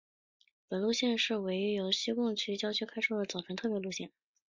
[0.67, 4.09] 本路线是唯一由西贡郊区开出的早晨特别路线。